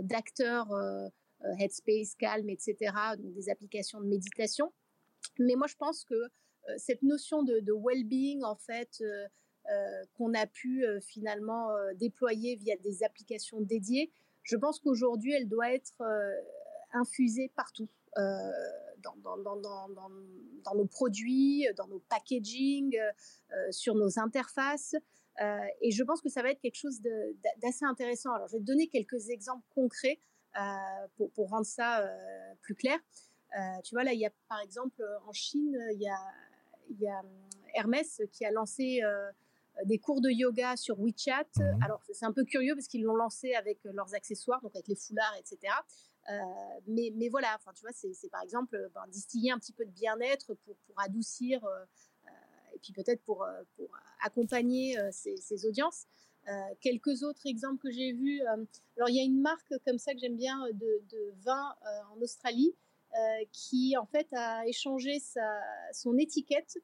d'acteurs 0.02 0.68
euh, 1.44 1.54
Headspace, 1.58 2.14
Calm, 2.14 2.48
etc., 2.48 2.94
des 3.18 3.48
applications 3.50 4.00
de 4.00 4.06
méditation. 4.06 4.72
Mais 5.38 5.56
moi, 5.56 5.66
je 5.66 5.76
pense 5.76 6.04
que 6.04 6.14
euh, 6.14 6.28
cette 6.76 7.02
notion 7.02 7.42
de, 7.42 7.72
well-being, 7.72 8.42
en 8.44 8.56
fait, 8.56 9.02
euh, 9.02 9.26
qu'on 10.14 10.34
a 10.34 10.46
pu 10.46 10.84
finalement 11.00 11.70
déployer 11.94 12.56
via 12.56 12.76
des 12.76 13.02
applications 13.02 13.62
dédiées, 13.62 14.12
je 14.44 14.56
pense 14.56 14.78
qu'aujourd'hui, 14.78 15.32
elle 15.32 15.48
doit 15.48 15.72
être 15.72 16.02
infusée 16.92 17.50
partout. 17.56 17.88
Dans, 18.16 19.36
dans, 19.36 20.74
nos 20.74 20.86
produits, 20.86 21.66
dans 21.76 21.88
nos 21.88 21.98
packaging, 22.08 22.96
sur 23.70 23.94
nos 23.96 24.18
interfaces. 24.18 24.94
et 25.80 25.90
je 25.90 26.02
pense 26.04 26.20
que 26.20 26.28
ça 26.28 26.42
va 26.42 26.50
être 26.50 26.60
quelque 26.60 26.78
chose 26.78 27.00
d'assez 27.60 27.84
intéressant. 27.84 28.32
Alors, 28.32 28.48
je 28.48 28.52
vais 28.54 28.60
te 28.60 28.66
donner 28.66 28.86
quelques 28.86 29.28
exemples 29.30 29.66
concrets 29.74 30.20
euh, 30.56 31.26
pour, 31.34 31.48
rendre 31.48 31.66
ça 31.66 32.00
euh, 32.00 32.54
plus 32.62 32.76
clair. 32.76 32.96
Euh, 33.58 33.80
tu 33.82 33.96
vois, 33.96 34.04
là, 34.04 34.12
il 34.12 34.20
y 34.20 34.26
a 34.26 34.30
par 34.48 34.60
exemple 34.60 35.02
en 35.26 35.32
Chine, 35.32 35.76
il 35.92 36.00
y 36.00 37.08
a 37.08 37.22
Hermès 37.74 38.22
qui 38.30 38.44
a 38.44 38.52
lancé 38.52 39.00
des 39.84 39.98
cours 39.98 40.20
de 40.20 40.30
yoga 40.30 40.76
sur 40.76 40.98
WeChat. 41.00 41.46
Mhm. 41.56 41.82
Alors, 41.82 42.02
c'est 42.12 42.24
un 42.24 42.32
peu 42.32 42.44
curieux 42.44 42.74
parce 42.74 42.86
qu'ils 42.86 43.02
l'ont 43.02 43.16
lancé 43.16 43.54
avec 43.54 43.78
leurs 43.84 44.14
accessoires, 44.14 44.60
donc 44.62 44.74
avec 44.74 44.88
les 44.88 44.96
foulards, 44.96 45.34
etc. 45.38 45.72
mais, 46.86 47.12
mais, 47.16 47.28
voilà, 47.28 47.54
enfin, 47.56 47.72
tu 47.74 47.82
vois, 47.82 47.92
c'est 47.92 48.30
par 48.30 48.42
exemple 48.42 48.90
ben, 48.94 49.06
distiller 49.08 49.50
un 49.50 49.58
petit 49.58 49.72
peu 49.72 49.84
de 49.84 49.90
bien-être 49.90 50.54
pour, 50.54 50.76
pour, 50.86 51.00
adoucir 51.00 51.60
et 52.74 52.78
puis 52.78 52.92
peut-être 52.92 53.22
pour, 53.24 53.46
pour 53.76 53.88
accompagner 54.22 54.96
ces, 55.12 55.36
ces, 55.36 55.66
audiences. 55.66 56.06
Euh, 56.48 56.52
quelques 56.80 57.22
autres 57.22 57.46
exemples 57.46 57.78
que 57.78 57.90
j'ai 57.90 58.12
vus. 58.12 58.42
Euh, 58.42 58.64
alors, 58.96 59.08
il 59.08 59.16
y 59.16 59.20
a 59.20 59.24
une 59.24 59.40
marque 59.40 59.72
comme 59.84 59.98
ça 59.98 60.12
que 60.12 60.18
j'aime 60.20 60.36
bien 60.36 60.58
de, 60.72 61.32
vin 61.42 61.74
euh, 61.86 62.14
en 62.14 62.20
Australie 62.20 62.74
qui, 63.52 63.96
en 63.96 64.06
fait, 64.06 64.26
a 64.32 64.66
échangé 64.66 65.20
sa, 65.20 65.60
son 65.92 66.18
étiquette 66.18 66.78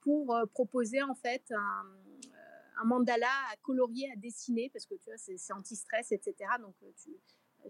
pour 0.00 0.38
proposer, 0.52 1.02
en 1.02 1.14
fait, 1.14 1.52
un, 1.52 2.84
mandala 2.84 3.28
à 3.52 3.56
colorier, 3.62 4.10
à 4.12 4.16
dessiner, 4.16 4.70
parce 4.70 4.86
que 4.86 4.94
tu 4.94 5.04
vois, 5.06 5.18
c'est 5.18 5.52
anti-stress, 5.52 6.12
etc. 6.12 6.34
Donc, 6.60 6.74
tu, 6.96 7.10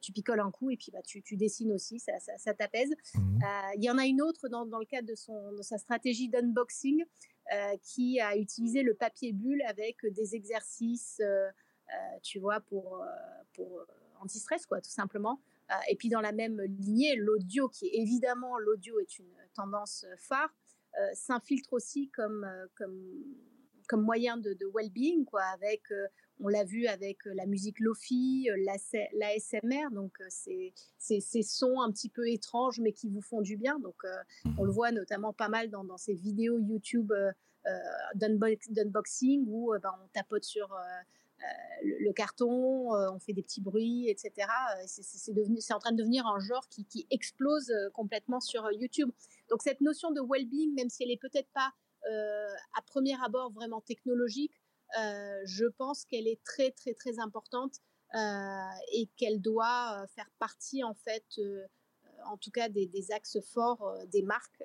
tu 0.00 0.12
picoles 0.12 0.40
un 0.40 0.50
coup 0.50 0.70
et 0.70 0.76
puis 0.76 0.90
bah, 0.92 1.02
tu, 1.02 1.22
tu 1.22 1.36
dessines 1.36 1.72
aussi, 1.72 1.98
ça, 1.98 2.12
ça, 2.36 2.54
t'apaise. 2.54 2.90
Mmh. 3.14 3.38
Il 3.76 3.82
y 3.82 3.90
en 3.90 3.98
a 3.98 4.06
une 4.06 4.22
autre 4.22 4.48
dans, 4.48 4.66
dans 4.66 4.78
le 4.78 4.84
cadre 4.84 5.08
de, 5.08 5.14
son, 5.14 5.52
de 5.52 5.62
sa 5.62 5.78
stratégie 5.78 6.28
d'unboxing 6.28 7.04
euh, 7.52 7.76
qui 7.82 8.20
a 8.20 8.36
utilisé 8.36 8.84
le 8.84 8.94
papier 8.94 9.32
bulle 9.32 9.62
avec 9.62 10.06
des 10.12 10.36
exercices, 10.36 11.18
euh, 11.20 11.48
euh, 11.48 12.18
tu 12.22 12.38
vois, 12.38 12.60
pour, 12.60 13.04
pour 13.54 13.84
anti-stress, 14.20 14.66
quoi, 14.66 14.80
tout 14.80 14.90
simplement. 14.90 15.40
et 15.88 15.96
puis 15.96 16.08
dans 16.08 16.20
la 16.20 16.30
même 16.30 16.60
lignée, 16.60 17.16
l'audio, 17.16 17.68
qui 17.68 17.86
est 17.86 17.94
évidemment, 17.94 18.56
l'audio 18.58 19.00
est 19.00 19.18
une 19.18 19.34
tendance 19.54 20.06
phare, 20.16 20.54
s'infiltre 21.14 21.72
aussi 21.72 22.10
comme, 22.10 22.46
comme, 22.76 23.24
comme 23.88 24.02
moyen 24.02 24.36
de, 24.36 24.56
well-being, 24.74 25.24
quoi, 25.24 25.42
avec 25.42 25.82
on 26.42 26.48
l'a 26.48 26.64
vu 26.64 26.86
avec 26.86 27.26
euh, 27.26 27.32
la 27.34 27.46
musique 27.46 27.80
lofi, 27.80 28.48
euh, 28.50 28.56
l'ASMR, 29.12 29.90
donc 29.92 30.12
euh, 30.20 30.26
c'est 30.30 31.20
ces 31.20 31.42
sons 31.42 31.80
un 31.80 31.90
petit 31.92 32.08
peu 32.08 32.28
étranges 32.28 32.80
mais 32.80 32.92
qui 32.92 33.08
vous 33.08 33.20
font 33.20 33.40
du 33.40 33.56
bien. 33.56 33.78
Donc 33.78 34.02
on 34.58 34.64
le 34.64 34.72
voit 34.72 34.92
notamment 34.92 35.32
pas 35.32 35.48
mal 35.48 35.70
dans, 35.70 35.96
ces 35.96 36.14
vidéos 36.14 36.58
YouTube 36.58 37.12
d'unboxing 38.14 39.44
où 39.46 39.72
ben, 39.82 39.90
on 40.02 40.08
tapote 40.08 40.44
sur 40.44 40.74
le, 41.82 42.12
carton, 42.12 42.92
on 42.92 43.18
fait 43.18 43.32
des 43.32 43.42
petits 43.42 43.60
bruits, 43.60 44.08
etc. 44.08 44.46
C'est 44.86 45.72
en 45.72 45.78
train 45.78 45.92
de 45.92 45.96
devenir 45.96 46.26
un 46.26 46.38
genre 46.38 46.68
qui, 46.68 47.06
explose 47.10 47.72
complètement 47.94 48.40
sur 48.40 48.70
YouTube. 48.72 49.10
Donc 49.48 49.62
cette 49.62 49.80
notion 49.80 50.10
de 50.10 50.20
well-being, 50.20 50.74
même 50.74 50.90
si 50.90 51.02
elle 51.02 51.10
est 51.10 51.20
peut-être 51.20 51.48
pas 51.52 51.72
à 52.76 52.82
premier 52.82 53.14
abord 53.22 53.52
vraiment 53.52 53.80
technologique, 53.80 54.60
euh, 54.98 55.40
je 55.44 55.66
pense 55.66 56.04
qu'elle 56.04 56.26
est 56.26 56.42
très 56.42 56.72
très 56.72 56.94
très 56.94 57.18
importante 57.20 57.76
euh, 58.14 58.18
et 58.92 59.06
qu'elle 59.16 59.40
doit 59.40 60.02
euh, 60.02 60.06
faire 60.08 60.28
partie 60.38 60.82
en 60.82 60.94
fait 60.94 61.24
en 62.26 62.36
tout 62.36 62.50
cas 62.50 62.68
des 62.68 63.12
axes 63.12 63.38
forts 63.52 63.96
des 64.08 64.22
marques 64.22 64.62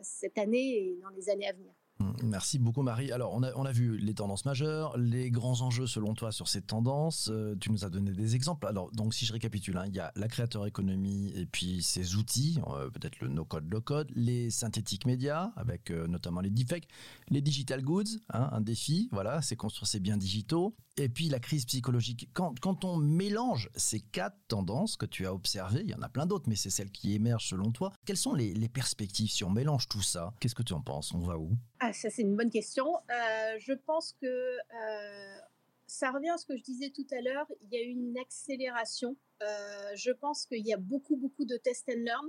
cette 0.00 0.38
année 0.38 0.78
et 0.78 0.98
dans 1.02 1.10
les 1.10 1.28
années 1.28 1.48
à 1.48 1.52
venir. 1.52 1.74
Mmh, 2.00 2.12
merci 2.22 2.58
beaucoup 2.60 2.82
Marie. 2.82 3.10
Alors 3.10 3.34
on 3.34 3.42
a, 3.42 3.52
on 3.56 3.64
a 3.64 3.72
vu 3.72 3.98
les 3.98 4.14
tendances 4.14 4.44
majeures, 4.44 4.96
les 4.96 5.30
grands 5.30 5.62
enjeux 5.62 5.88
selon 5.88 6.14
toi 6.14 6.30
sur 6.30 6.46
ces 6.46 6.62
tendances. 6.62 7.28
Euh, 7.32 7.56
tu 7.60 7.72
nous 7.72 7.84
as 7.84 7.90
donné 7.90 8.12
des 8.12 8.36
exemples. 8.36 8.68
Alors 8.68 8.92
donc 8.92 9.14
si 9.14 9.26
je 9.26 9.32
récapitule, 9.32 9.76
hein, 9.76 9.84
il 9.86 9.94
y 9.94 9.98
a 9.98 10.12
la 10.14 10.28
créateur 10.28 10.64
économie 10.66 11.32
et 11.34 11.46
puis 11.46 11.82
ses 11.82 12.14
outils, 12.14 12.60
euh, 12.68 12.88
peut-être 12.90 13.20
le 13.20 13.28
no-code, 13.28 13.68
low-code, 13.68 14.12
les 14.14 14.50
synthétiques 14.50 15.06
médias 15.06 15.50
avec 15.56 15.90
euh, 15.90 16.06
notamment 16.06 16.40
les 16.40 16.50
deepfakes, 16.50 16.86
les 17.30 17.40
digital 17.40 17.82
goods, 17.82 18.04
hein, 18.32 18.48
un 18.52 18.60
défi, 18.60 19.08
voilà, 19.10 19.42
c'est 19.42 19.56
construire 19.56 19.88
ces 19.88 19.98
biens 19.98 20.16
digitaux. 20.16 20.76
Et 20.98 21.08
puis 21.08 21.28
la 21.28 21.38
crise 21.38 21.64
psychologique. 21.64 22.28
Quand, 22.32 22.84
on 22.84 22.96
mélange 22.96 23.70
ces 23.76 24.00
quatre 24.00 24.36
tendances 24.48 24.96
que 24.96 25.06
tu 25.06 25.26
as 25.26 25.34
observées, 25.34 25.80
il 25.82 25.90
y 25.90 25.94
en 25.94 26.02
a 26.02 26.08
plein 26.08 26.26
d'autres, 26.26 26.48
mais 26.48 26.56
c'est 26.56 26.70
celles 26.70 26.90
qui 26.90 27.14
émergent 27.14 27.48
selon 27.48 27.70
toi. 27.70 27.92
Quelles 28.04 28.16
sont 28.16 28.34
les, 28.34 28.52
les 28.54 28.68
perspectives 28.68 29.30
si 29.30 29.44
on 29.44 29.50
mélange 29.50 29.88
tout 29.88 30.02
ça? 30.02 30.32
Qu'est-ce 30.40 30.54
que 30.54 30.62
tu 30.62 30.72
en 30.72 30.80
penses? 30.80 31.12
On 31.14 31.20
va 31.20 31.38
où? 31.38 31.50
Ah, 31.80 31.92
ça 31.92 32.10
c'est 32.10 32.22
une 32.22 32.36
bonne 32.36 32.50
question. 32.50 32.86
Euh, 32.96 33.58
je 33.58 33.72
pense 33.72 34.16
que 34.20 34.26
euh, 34.26 35.38
ça 35.86 36.10
revient 36.10 36.30
à 36.30 36.36
ce 36.36 36.46
que 36.46 36.56
je 36.56 36.62
disais 36.62 36.90
tout 36.90 37.06
à 37.12 37.20
l'heure. 37.20 37.46
Il 37.62 37.68
y 37.70 37.76
a 37.76 37.82
une 37.82 38.18
accélération. 38.18 39.16
Euh, 39.42 39.46
je 39.94 40.10
pense 40.10 40.46
qu'il 40.46 40.66
y 40.66 40.72
a 40.72 40.76
beaucoup 40.76 41.16
beaucoup 41.16 41.44
de 41.44 41.56
test 41.56 41.88
and 41.88 42.00
learn. 42.04 42.26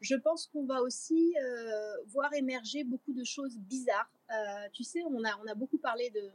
Je 0.00 0.14
pense 0.14 0.46
qu'on 0.46 0.66
va 0.66 0.82
aussi 0.82 1.34
voir 2.08 2.32
émerger 2.34 2.84
beaucoup 2.84 3.14
de 3.14 3.24
choses 3.24 3.56
bizarres. 3.58 4.10
tu 4.72 4.84
sais, 4.84 5.02
on 5.04 5.24
a 5.24 5.30
on 5.42 5.46
a 5.46 5.54
beaucoup 5.54 5.78
parlé 5.78 6.10
de 6.10 6.30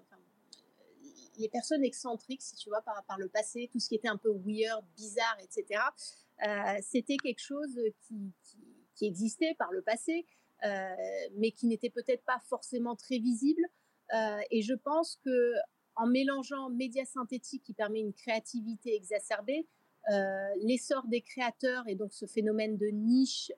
les 1.37 1.49
personnes 1.49 1.83
excentriques, 1.83 2.41
si 2.41 2.55
tu 2.55 2.69
vois, 2.69 2.81
par, 2.81 3.17
le 3.17 3.27
passé, 3.27 3.69
tout 3.71 3.79
ce 3.79 3.89
qui 3.89 3.95
était 3.95 4.07
un 4.07 4.17
peu 4.17 4.31
weird, 4.45 4.83
bizarre, 4.95 5.37
etc. 5.41 5.81
C'était 6.81 7.17
quelque 7.17 7.41
chose 7.41 7.79
qui, 8.07 8.33
existait 9.03 9.55
par 9.57 9.71
le 9.71 9.81
passé 9.81 10.25
euh, 10.63 10.95
mais 11.37 11.51
qui 11.51 11.65
n'était 11.65 11.89
peut-être 11.89 12.23
pas 12.23 12.39
forcément 12.47 12.95
très 12.95 13.17
visible. 13.17 13.63
Euh, 14.13 14.37
et 14.51 14.61
je 14.61 14.75
pense 14.75 15.19
que 15.25 15.53
en 15.95 16.05
mélangeant 16.05 16.69
médias 16.69 17.05
synthétiques 17.05 17.63
qui 17.63 17.73
permet 17.73 17.99
une 17.99 18.13
créativité 18.13 18.95
exacerbée, 18.95 19.67
euh, 20.11 20.49
l'essor 20.61 21.07
des 21.07 21.21
créateurs 21.21 21.87
et 21.87 21.95
donc 21.95 22.13
ce 22.13 22.27
phénomène 22.27 22.77
de 22.77 22.87
niche 22.87 23.51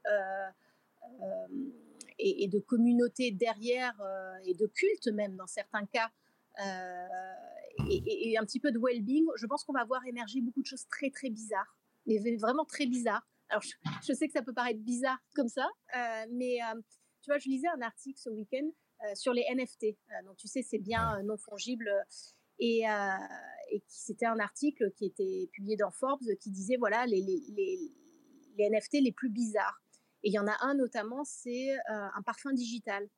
et, 2.19 2.47
de 2.47 2.59
communauté 2.59 3.31
derrière 3.31 3.99
et 4.45 4.53
de 4.53 4.65
culte 4.67 5.07
même 5.07 5.35
dans 5.35 5.47
certains 5.47 5.85
cas 5.85 6.09
et, 7.89 8.31
et, 8.31 8.37
un 8.37 8.45
petit 8.45 8.59
peu 8.59 8.71
de 8.71 8.79
well-being, 8.79 9.25
je 9.35 9.45
pense 9.47 9.63
qu'on 9.63 9.73
va 9.73 9.83
voir 9.85 10.05
émerger 10.05 10.41
beaucoup 10.41 10.61
de 10.61 10.67
choses 10.67 10.87
très 10.87 11.09
très 11.09 11.29
bizarres, 11.29 11.75
mais 12.05 12.19
vraiment 12.37 12.65
très 12.65 12.85
bizarres. 12.85 13.27
Alors, 13.49 13.63
je, 14.07 14.13
sais 14.13 14.27
que 14.27 14.33
ça 14.33 14.41
peut 14.41 14.53
paraître 14.53 14.79
bizarre 14.79 15.19
comme 15.35 15.47
ça, 15.47 15.67
euh, 15.95 16.25
mais 16.31 16.57
euh, 16.63 16.81
tu 17.21 17.29
vois, 17.29 17.37
je 17.37 17.49
lisais 17.49 17.67
un 17.67 17.81
article 17.81 18.19
ce 18.19 18.29
week-end 18.29 18.67
euh, 19.03 19.15
sur 19.15 19.33
les 19.33 19.43
NFT. 19.53 19.95
donc, 20.25 20.37
tu 20.37 20.47
sais, 20.47 20.61
c'est 20.61 20.79
bien 20.79 21.21
non 21.23 21.37
fongible. 21.37 21.89
Et, 22.59 22.83
et 23.71 23.83
c'était 23.87 24.27
un 24.27 24.39
article 24.39 24.91
qui 24.91 25.05
était 25.05 25.49
publié 25.51 25.75
dans 25.75 25.91
Forbes 25.91 26.35
qui 26.39 26.51
disait 26.51 26.77
voilà 26.77 27.05
les, 27.07 27.19
les, 27.21 27.41
les, 28.57 28.69
NFT 28.69 29.01
les 29.01 29.11
plus 29.11 29.29
bizarres. 29.29 29.81
Et 30.21 30.29
il 30.29 30.33
y 30.33 30.39
en 30.39 30.47
a 30.47 30.55
un 30.61 30.75
notamment, 30.75 31.23
c'est 31.25 31.75
un 31.87 32.21
parfum 32.21 32.53
digital. 32.53 33.09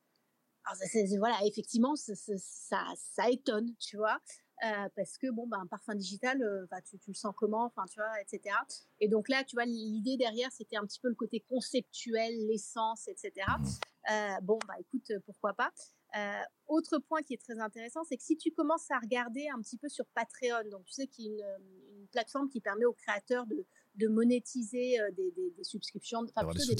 Alors, 0.65 0.77
voilà, 1.19 1.37
effectivement, 1.45 1.95
ça, 1.95 2.13
ça, 2.15 2.83
ça, 2.95 3.29
étonne, 3.29 3.75
tu 3.77 3.97
vois. 3.97 4.19
Euh, 4.63 4.87
parce 4.95 5.17
que 5.17 5.29
bon, 5.31 5.49
un 5.51 5.67
parfum 5.67 5.95
digital, 5.95 6.41
euh, 6.41 6.65
tu, 6.89 6.97
tu, 6.99 7.11
le 7.11 7.15
sens 7.15 7.33
comment, 7.35 7.65
enfin, 7.65 7.83
tu 7.91 7.99
vois, 7.99 8.21
etc. 8.21 8.55
Et 9.01 9.09
donc 9.09 9.27
là, 9.27 9.43
tu 9.43 9.55
vois, 9.55 9.65
l'idée 9.65 10.15
derrière, 10.15 10.49
c'était 10.51 10.77
un 10.77 10.85
petit 10.85 10.99
peu 10.99 11.09
le 11.09 11.15
côté 11.15 11.41
conceptuel, 11.41 12.33
l'essence, 12.47 13.07
etc. 13.09 13.31
Mmh. 13.35 13.65
Euh, 14.11 14.41
bon, 14.43 14.57
bah, 14.65 14.75
écoute, 14.79 15.11
pourquoi 15.25 15.53
pas. 15.53 15.71
autre 16.67 16.99
point 16.99 17.21
qui 17.21 17.33
est 17.33 17.41
très 17.41 17.59
intéressant, 17.59 18.05
c'est 18.05 18.15
que 18.15 18.23
si 18.23 18.37
tu 18.37 18.51
commences 18.51 18.89
à 18.91 18.99
regarder 18.99 19.49
un 19.49 19.61
petit 19.61 19.77
peu 19.77 19.89
sur 19.89 20.05
Patreon, 20.13 20.69
donc 20.71 20.85
tu 20.85 20.93
sais 20.93 21.07
qu'il 21.07 21.25
y 21.25 21.43
a 21.43 21.57
une, 21.57 21.99
une 21.99 22.07
plateforme 22.07 22.49
qui 22.49 22.61
permet 22.61 22.85
aux 22.85 22.93
créateurs 22.93 23.45
de, 23.47 23.65
de 23.95 24.07
monétiser 24.07 24.97
des, 25.17 25.31
des, 25.31 25.63
subscriptions, 25.63 26.19
enfin 26.23 26.47
plutôt 26.47 26.65
des, 26.65 26.75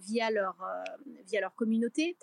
via, 0.00 0.30
leur, 0.32 0.56
via 1.26 1.40
leur 1.40 1.54
communauté. 1.54 2.16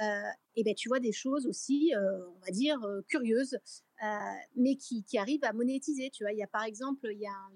Et 0.00 0.64
ben 0.64 0.74
tu 0.74 0.88
vois 0.88 1.00
des 1.00 1.12
choses 1.12 1.46
aussi, 1.46 1.92
on 1.96 2.38
va 2.44 2.50
dire, 2.50 2.78
curieuses, 3.08 3.56
mais 4.56 4.76
qui, 4.76 5.04
qui, 5.04 5.18
arrivent 5.18 5.44
à 5.44 5.52
monétiser. 5.52 6.10
Tu 6.10 6.24
vois, 6.24 6.32
il 6.32 6.38
y 6.38 6.42
a 6.42 6.48
par 6.48 6.64
exemple, 6.64 7.08
il 7.12 7.20
y 7.20 7.26
a 7.26 7.30
un 7.30 7.52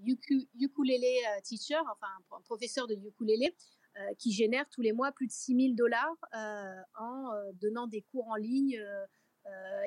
ukulele 0.61 1.43
teacher, 1.43 1.81
enfin 1.91 2.09
un 2.33 2.41
professeur 2.43 2.87
de 2.87 2.95
ukulele, 2.95 3.53
euh, 3.99 4.15
qui 4.19 4.31
génère 4.31 4.69
tous 4.69 4.83
les 4.83 4.93
mois 4.93 5.11
plus 5.11 5.27
de 5.27 5.33
6000 5.33 5.75
dollars 5.75 6.17
euh, 6.35 6.83
en 6.99 7.33
euh, 7.33 7.53
donnant 7.55 7.87
des 7.87 8.03
cours 8.03 8.29
en 8.29 8.35
ligne 8.35 8.79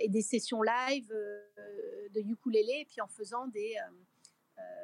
et 0.01 0.07
des 0.07 0.21
sessions 0.21 0.61
live 0.63 1.09
de 1.09 2.19
ukulélé 2.21 2.79
et 2.79 2.85
puis 2.85 3.01
en 3.01 3.07
faisant 3.07 3.45
des 3.47 3.75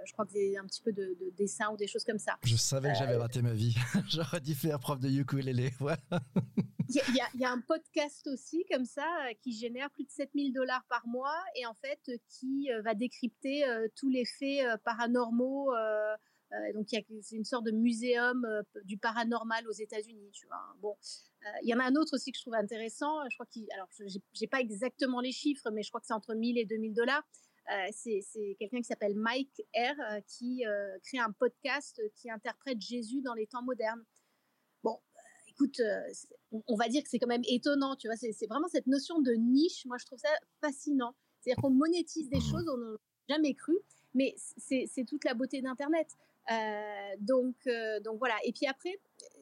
je 0.06 0.14
crois 0.14 0.26
que 0.26 0.34
c'est 0.34 0.56
un 0.58 0.66
petit 0.66 0.82
peu 0.82 0.92
de, 0.92 1.16
de, 1.20 1.32
dessin 1.36 1.72
ou 1.72 1.78
des 1.78 1.88
choses 1.88 2.04
comme 2.04 2.20
ça. 2.20 2.38
Je 2.44 2.56
savais 2.56 2.90
que 2.92 2.98
j'avais 3.00 3.16
raté 3.16 3.42
ma 3.42 3.54
vie. 3.54 3.76
J'aurais 4.10 4.40
dû 4.40 4.54
faire 4.54 4.80
prof 4.80 5.00
de 5.00 5.10
ukulélé. 5.10 5.72
Il 6.90 7.02
y, 7.16 7.40
y, 7.40 7.46
a 7.46 7.52
un 7.52 7.62
podcast 7.62 8.28
aussi 8.28 8.64
comme 8.72 8.86
ça 8.86 9.08
qui 9.42 9.52
génère 9.52 9.90
plus 9.90 10.04
de 10.04 10.12
7000 10.12 10.54
dollars 10.54 10.86
par 10.88 11.08
mois 11.08 11.36
et 11.56 11.66
en 11.66 11.74
fait 11.74 12.00
qui 12.30 12.70
va 12.84 12.94
décrypter 12.94 13.66
tous 13.96 14.10
les 14.10 14.24
faits 14.24 14.68
paranormaux 14.84 15.72
euh, 16.56 16.74
donc 16.74 16.88
c'est 16.90 17.36
une 17.36 17.44
sorte 17.44 17.66
de 17.66 17.72
muséum 17.72 18.46
euh, 18.46 18.62
du 18.84 18.98
paranormal 18.98 19.68
aux 19.68 19.74
États-Unis, 19.74 20.30
tu 20.32 20.46
vois. 20.48 20.62
Bon, 20.82 20.96
euh, 21.46 21.50
il 21.64 21.70
y 21.70 21.74
en 21.74 21.80
a 21.80 21.84
un 21.84 21.96
autre 21.96 22.16
aussi 22.16 22.32
que 22.32 22.38
je 22.38 22.44
trouve 22.44 22.54
intéressant. 22.54 23.18
Je 23.30 23.36
crois 23.36 23.46
qu'il, 23.48 23.66
alors 23.74 23.88
j'ai 24.34 24.48
pas 24.48 24.60
exactement 24.60 25.22
les 25.22 25.32
chiffres, 25.32 25.70
mais 25.72 25.84
je 25.84 25.90
crois 25.90 26.00
que 26.00 26.08
c'est 26.08 26.14
entre 26.14 26.34
1000 26.34 26.58
et 26.58 26.66
2000 26.66 26.94
dollars. 26.94 27.24
C'est 27.92 28.56
quelqu'un 28.60 28.78
qui 28.78 28.86
s'appelle 28.86 29.16
Mike 29.16 29.62
R 29.76 30.22
qui 30.28 30.64
crée 31.04 31.20
un 31.20 31.32
podcast 31.32 32.02
qui 32.16 32.30
interprète 32.30 32.82
Jésus 32.82 33.22
dans 33.22 33.34
les 33.34 33.48
temps 33.48 33.64
modernes. 33.64 34.04
Bon, 34.84 35.00
écoute, 35.48 35.82
on, 36.52 36.76
va 36.76 36.88
dire 36.88 37.04
que 37.04 37.10
c'est 37.10 37.20
quand 37.20 37.28
même 37.28 37.44
étonnant, 37.48 37.96
tu 37.96 38.08
vois. 38.08 38.16
C'est 38.18 38.48
vraiment 38.48 38.68
cette 38.68 38.88
notion 38.88 39.20
de 39.20 39.32
niche. 39.32 39.86
Moi, 39.86 39.98
je 40.00 40.06
trouve 40.06 40.20
ça 40.20 40.30
fascinant. 40.62 41.16
C'est-à-dire 41.40 41.62
qu'on 41.62 41.72
monétise 41.72 42.30
des 42.30 42.40
choses 42.40 42.68
on 42.68 42.78
n'a 42.78 42.98
jamais 43.30 43.54
cru, 43.54 43.78
mais 44.14 44.36
c'est 44.58 45.06
toute 45.08 45.24
la 45.26 45.34
beauté 45.34 45.62
d'Internet. 45.62 46.08
Euh, 46.52 47.16
donc, 47.20 47.56
euh, 47.68 48.00
donc 48.02 48.20
voilà. 48.20 48.36
Et 48.44 48.52
puis 48.52 48.68
après, 48.68 49.00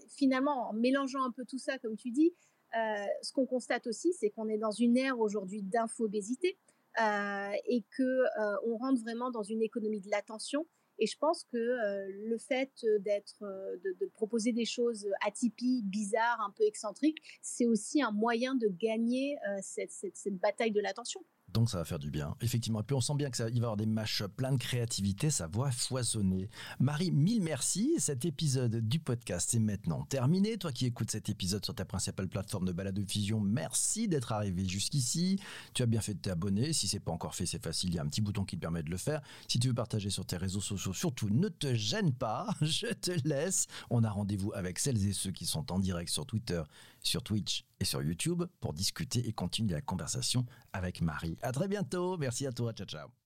finalement, 0.10 0.70
en 0.70 0.74
mélangeant 0.74 1.24
un 1.24 1.32
peu 1.32 1.46
tout 1.46 1.58
ça, 1.58 1.78
comme 1.80 1.96
tu 1.96 2.12
dis, 2.12 2.34
euh, 2.78 3.06
ce 3.22 3.32
qu'on 3.32 3.46
constate 3.46 3.88
aussi, 3.88 4.14
c'est 4.14 4.30
qu'on 4.30 4.48
est 4.48 4.58
dans 4.58 4.72
une 4.72 4.98
ère 4.98 5.20
aujourd'hui 5.20 5.62
d'infobésité 5.62 6.58
et 7.00 7.84
que 7.98 8.68
on 8.68 8.78
rentre 8.78 9.02
vraiment 9.02 9.32
dans 9.32 9.44
une 9.44 9.62
économie 9.62 10.02
de 10.02 10.10
l'attention. 10.10 10.66
Et 11.00 11.08
je 11.08 11.18
pense 11.18 11.44
que 11.46 11.58
le 11.58 12.38
fait 12.38 12.72
d'être, 13.00 13.40
de, 13.42 14.06
proposer 14.14 14.52
des 14.52 14.66
choses 14.66 15.08
atypiques, 15.26 15.86
bizarres, 15.86 16.40
un 16.42 16.52
peu 16.52 16.64
excentriques, 16.66 17.18
c'est 17.42 17.66
aussi 17.66 18.02
un 18.02 18.12
moyen 18.12 18.56
de 18.56 18.68
gagner 18.68 19.38
cette, 19.62 19.92
cette 19.92 20.38
bataille 20.38 20.72
de 20.72 20.82
l'attention. 20.82 21.22
Donc 21.54 21.70
ça 21.70 21.78
va 21.78 21.86
faire 21.86 22.00
du 22.00 22.10
bien. 22.10 22.36
Effectivement. 22.42 22.82
Et 22.82 22.84
puis 22.84 22.96
on 22.96 23.02
sent 23.02 23.14
bien 23.16 23.30
que 23.30 23.38
ça, 23.38 23.46
va 23.46 23.50
y 23.52 23.58
avoir 23.58 23.78
des 23.78 23.86
matchs 23.86 24.24
plein 24.36 24.52
de 24.52 24.58
créativité, 24.58 25.30
sa 25.30 25.48
voix 25.48 25.72
foisonner. 25.72 26.50
Marie, 26.80 27.12
mille 27.12 27.42
merci. 27.42 27.94
Cet 28.00 28.26
épisode 28.26 28.76
du 28.88 29.00
podcast 29.00 29.54
est 29.54 29.60
maintenant 29.60 30.04
terminé. 30.06 30.58
Toi 30.58 30.72
qui 30.72 30.86
écoutes 30.86 31.12
cet 31.12 31.30
épisode 31.30 31.64
sur 31.64 31.76
ta 31.76 31.86
principale 31.86 32.28
plateforme 32.28 32.66
de 32.66 32.72
balade 32.72 32.96
de 32.96 33.06
fusion, 33.06 33.40
merci 33.40 34.08
d'être 34.08 34.32
arrivé 34.32 34.66
jusqu'ici. 34.66 35.40
Tu 35.74 35.84
as 35.84 35.86
bien 35.86 36.02
fait 36.02 36.16
de 36.16 36.20
t'abonner. 36.20 36.74
Si 36.74 36.88
c'est 36.88 37.00
pas 37.00 37.12
encore 37.12 37.36
fait, 37.36 37.46
c'est 37.46 37.64
facile. 37.64 37.90
Il 37.90 37.96
y 37.96 38.00
a 38.00 38.02
un 38.02 38.08
petit 38.08 38.22
bouton 38.22 38.46
qui 38.46 38.56
te 38.56 38.62
permet 38.62 38.82
de 38.82 38.90
le 38.90 38.98
faire. 38.98 39.22
Si 39.48 39.60
tu 39.60 39.68
veux 39.68 39.74
partager 39.74 40.10
sur 40.10 40.26
tes 40.26 40.38
réseaux 40.38 40.62
sociaux, 40.62 40.94
surtout 40.94 41.30
ne 41.30 41.50
te 41.50 41.76
gêne 41.76 42.14
pas. 42.14 42.48
Je 42.62 42.94
te 42.94 43.12
laisse. 43.28 43.68
On 43.90 44.04
a 44.04 44.10
rendez-vous 44.10 44.52
avec 44.54 44.80
celles 44.80 45.06
et 45.06 45.14
ceux 45.14 45.32
qui 45.32 45.46
sont 45.46 45.72
en 45.72 45.80
direct 45.80 46.10
sur 46.10 46.26
Twitter, 46.26 46.64
sur 47.04 47.22
Twitch 47.22 47.66
et 47.80 47.86
sur 47.86 48.02
YouTube 48.02 48.44
pour 48.60 48.74
discuter 48.74 49.28
et 49.28 49.34
continuer 49.34 49.74
la 49.74 49.82
conversation 49.82 50.46
avec 50.72 51.02
Marie. 51.02 51.38
À 51.42 51.52
très 51.52 51.68
bientôt. 51.68 52.18
Merci 52.18 52.48
à 52.48 52.52
toi. 52.52 52.74
Ciao, 52.74 52.88
ciao. 52.88 53.23